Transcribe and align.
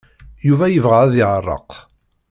Yuba 0.47 0.65
yebɣa 0.69 0.97
ad 1.03 1.13
yeɛreq. 1.17 1.69